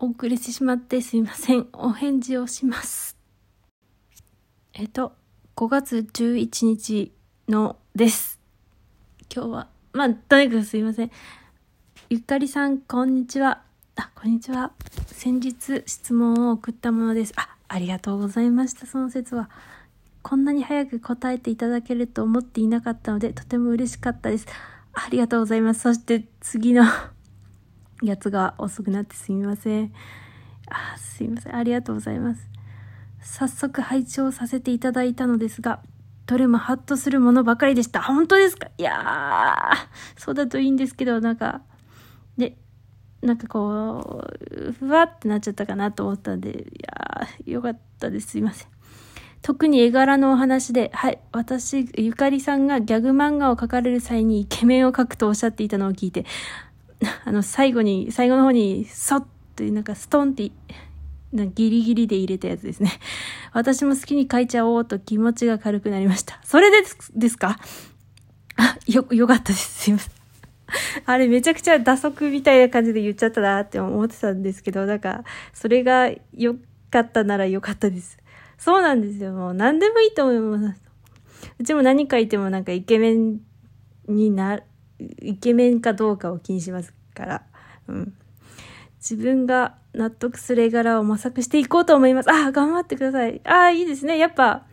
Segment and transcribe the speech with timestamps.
[0.00, 1.66] お遅れてしまってすいません。
[1.72, 3.16] お返事をします。
[4.72, 5.12] えっと、
[5.56, 7.12] 5月11日
[7.48, 8.38] のです。
[9.34, 11.10] 今日は、まあ、とにかくすいません。
[12.10, 13.62] ゆかりさん、こんにちは。
[13.96, 14.70] あ、こんにちは。
[15.08, 17.32] 先日質問を送ったものです。
[17.36, 18.86] あ、ありがとうございました。
[18.86, 19.50] その説は。
[20.22, 24.46] こんなに早く答えていただけると思っていなかったので、とても嬉しかったです。
[24.92, 25.80] ありがとうございます。
[25.80, 26.84] そして次の
[28.02, 29.92] やつが遅くなってすみません。
[30.70, 31.56] あ、すいません。
[31.56, 32.48] ありがとうございます。
[33.20, 35.80] 早速拝聴させていただいたのですが、
[36.26, 38.02] どれもハッとするものばかりでした。
[38.02, 38.68] 本当ですか？
[38.76, 41.62] いやー、そうだといいんですけど、なんか、
[42.36, 42.56] で、
[43.22, 48.28] なんかこう、ふわってなっちゃったかなと思ったんで、いやー、よかったです。
[48.28, 48.68] すいません。
[49.40, 56.26] 特に絵柄のお話で、はい、私、ゆかりさんがギャグ漫画を描かれる際にイケメンを描くとおっしゃっていたのを聞いて、
[57.24, 60.50] あの、最後に、最後の方に、そっと、なんかストンって、
[61.32, 62.92] ギリギリで入れたやつですね。
[63.52, 66.40] 私も好きに描いちゃおうと気持ちが軽くなりました。
[66.44, 67.58] それです、ですか？
[68.56, 69.82] あ、 よ、よかったです。
[69.84, 70.12] すいません。
[71.06, 76.54] あれめちゃくちゃ打足みたいな感じで言っちゃったなって思ってたんですけど、なんか、それが良
[76.90, 78.18] かったなら良かったです。
[78.58, 79.32] そうなんですよ。
[79.32, 80.80] もう何でもいいと思います。
[81.58, 83.40] うちも何書いてもなんかイケメン
[84.08, 84.60] にな、
[84.98, 87.42] イケメンかどうかを気にしますから。
[87.88, 88.14] うん。
[88.98, 92.30] 自分が納得する絵柄を模索していこうと思います。
[92.30, 93.40] あ、頑張ってください。
[93.44, 94.18] あ、いいですね。
[94.18, 94.64] やっぱ、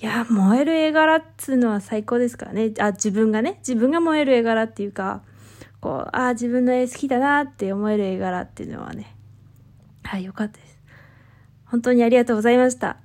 [0.00, 2.72] いや、燃える絵柄っつうのは最高ですからね。
[2.78, 5.22] あ、自分がね、自分が燃える絵柄っていうか、
[5.80, 9.16] こう、あ、自分の絵好きだなって思える絵柄っていうのはね。
[10.04, 10.78] はい、よかったです。
[11.66, 12.98] 本当にありがとうございました。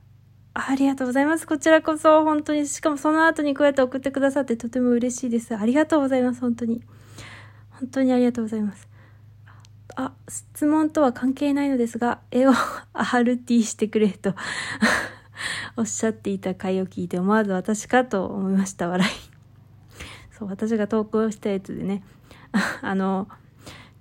[0.59, 1.45] ありがとうございます。
[1.45, 5.55] こちらこそ、本当に、しかもその後にこうやって送ってくださってとても嬉しいです。
[5.55, 6.41] ありがとうございます。
[6.41, 6.81] 本当に。
[7.69, 8.87] 本当にありがとうございます。
[9.95, 12.53] あ、質問とは関係ないのですが、絵を
[12.93, 14.33] RT してくれと
[15.77, 18.89] おっしゃっていた回を聞いて思わず私かと思いました。
[18.89, 19.11] 笑い。
[20.31, 22.03] そう、私が投稿したやつでね、
[22.81, 23.27] あの、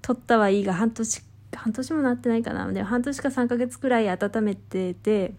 [0.01, 1.23] 撮ったはいいが半年、
[1.55, 2.71] 半年もなってないかな。
[2.73, 5.35] で半年か3ヶ月くらい温めてて、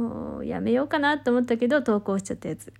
[0.00, 2.72] もうやめようかなと思ったけど投稿しちゃったやつ。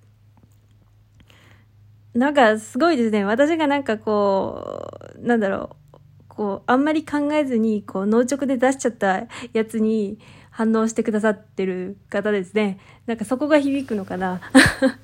[2.14, 3.24] なんかすごいですね。
[3.24, 5.96] 私がなんかこう、なんだろう。
[6.28, 10.18] こう、あんまり考えずに、こう、脳直で出しちゃったやつに
[10.50, 12.80] 反応してくださってる方ですね。
[13.06, 14.40] なんかそこが響くのかな。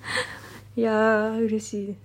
[0.75, 1.99] いやー、嬉しいです。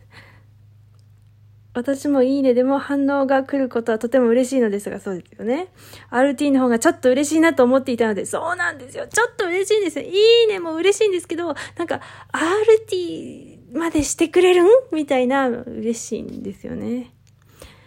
[1.73, 5.69] 私もいいねでも反応が来ることはとても嬉しいのですが、そうですよね。
[6.09, 9.07] RT の方がちょっと嬉しいなと思っていたので、そうなんですよ。
[9.07, 10.05] ちょっと嬉しいんですよ。
[10.05, 10.09] い
[10.45, 12.01] いねも嬉しいんですけど、なんか、
[12.89, 14.67] RT までしてくれるん？
[14.91, 17.13] みたいな、嬉しいんですよね。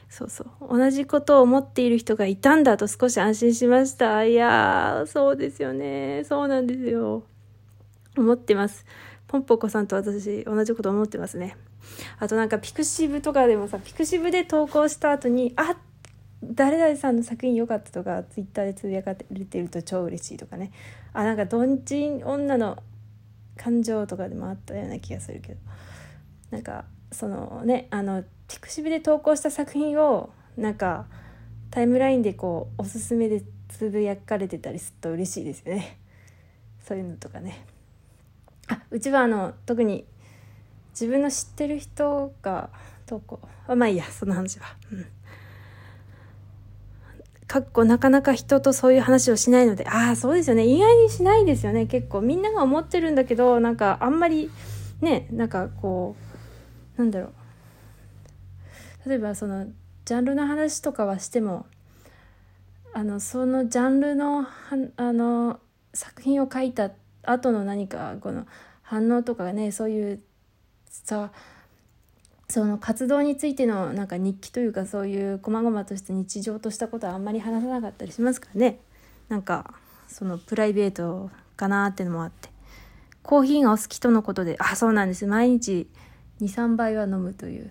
[0.09, 0.79] そうそう。
[0.79, 4.25] 同じことを思っている人がいたんだと少し安心しました。
[4.25, 6.23] いやー、そうですよね。
[6.25, 7.25] そうなんですよ。
[8.17, 8.87] 思ってます。
[9.27, 11.57] ポンポコさんと私、同じこと思ってますね。
[12.19, 15.77] あとなんかピクシブとかでもさ、ピクシブで投稿した後に、あ
[16.53, 20.73] 誰々さんの作品良かったとか、ツイッターでつぶやかれてると超嬉しいとかね。
[21.13, 22.83] あ、なんか、どんちん女の
[23.57, 25.61] 感情とかでもあったような気がするけど。
[26.51, 31.07] なんか、そのね、あの、ピクシブで投稿した作品を、なんか、
[31.71, 35.99] タイムラインでこう、おすすめでつぶやかれてたりすると嬉しいですよね。
[36.87, 37.65] そういうのとかね。
[38.69, 40.05] あ、うちはあの、特に、
[40.95, 42.71] 自分の知ってる人が
[43.07, 44.67] 投稿あまあいいやその話は。
[44.93, 45.07] うん。
[47.47, 49.87] かっこなかなか人とそういう話をしないので。
[49.89, 50.65] ああそうですよね。
[50.65, 51.87] 意外にしないですよね。
[51.87, 52.21] 結構。
[52.21, 54.51] みんなが思ってるんだけどなんかあんまり
[55.01, 56.17] ねなんかこ
[56.97, 57.33] うなんだろ
[59.05, 59.09] う。
[59.09, 59.67] 例えばその
[60.05, 61.67] ジャンルの話とかはしても
[62.93, 64.49] あのそのジャンルのは
[64.97, 65.61] あの
[65.93, 66.91] 作品を書いた
[67.23, 68.47] 後の何かこの
[68.83, 70.21] 反応とかがねそういう
[71.05, 71.31] さ
[72.49, 78.79] その活動についてのなんか日記というかそういう細々とした日常としたことはあんまり話さなかったりしますからね。
[79.29, 79.75] なんか
[80.07, 82.51] そのプライベートかなってのもあって。
[83.23, 85.27] コーヒーがお好きとのことであそうなんです。
[85.27, 85.89] 毎日
[86.43, 87.71] 23杯は飲むという。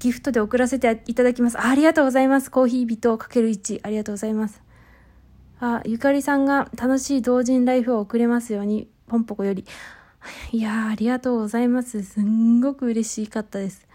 [0.00, 1.58] ギフトで送らせていただきます。
[1.58, 2.50] ありがとうございます。
[2.50, 4.60] コーヒー人かける1ありがとうございます。
[5.60, 9.64] あゆかりさんが楽しい同人ライフを送れますようにポンポコより。
[10.52, 12.02] いやありがとうございます。
[12.02, 13.86] すんごく嬉しかったです。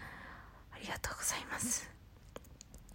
[0.72, 1.90] ありがとうございます。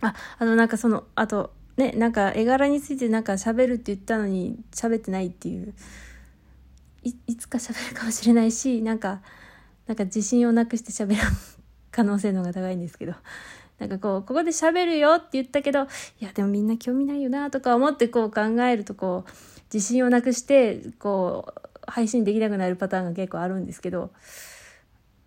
[0.01, 5.73] あ、あのなんかその、あと、ね、なんか絵柄についてなんか喋るって言ったのに喋ってないっていう、
[7.03, 9.21] いいつか喋るかもしれないし、なんか、
[9.87, 11.31] なんか自信をなくして喋らん
[11.91, 13.13] 可能性の方が高いんですけど、
[13.79, 15.87] なんかこう、ここで喋るよって言ったけど、い
[16.19, 19.31] や、でもみんな興味ないよなとか思ってこう考えるとこう、
[19.73, 24.11] 自信をなくして、こう、配信できなくなるパターンが結構あるんですけど。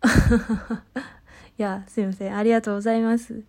[1.59, 2.37] いや、すいません。
[2.37, 3.43] ありがとうございます。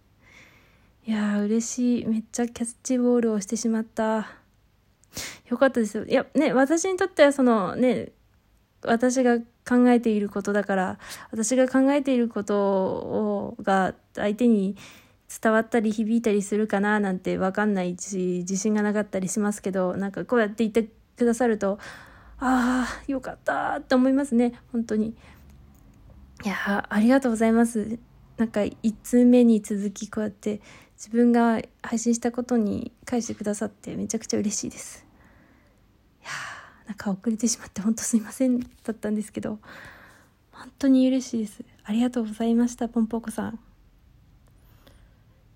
[1.07, 2.05] いや嬉しい。
[2.05, 4.27] めっちゃキャッチボールをしてしまった。
[5.49, 6.05] よかったですよ。
[6.05, 8.11] いや、ね、私にとってはそのね、
[8.81, 10.99] 私が考えていることだから、
[11.31, 14.75] 私が考えていることを、が相手に
[15.41, 21.79] 伝わったり響いたりするかななんてわかんないし、自信がなかったりしますけど、なんかこうやって言ってくださると、
[22.39, 24.53] ああ、よかったって思いますね。
[24.71, 25.15] 本当に。
[26.43, 27.97] いやありがとうございます。
[28.37, 30.61] なんか1通目に続きこうやって
[30.97, 35.05] 自分が配信したことに返してくださってめちゃくちゃ嬉しいです。
[36.21, 36.29] いや
[36.87, 39.59] なんか遅れてしまって本当すいませんだったんですけど
[40.51, 41.63] 本当に嬉しいです。
[41.83, 43.59] ありがとうございましたポンポコさん。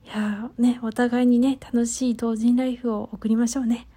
[0.05, 3.87] いやねお互いにね楽しい同人ライフを送りましょうね。